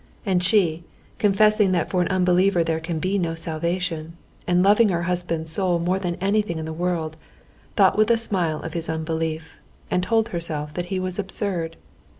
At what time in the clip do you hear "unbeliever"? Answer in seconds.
2.07-2.63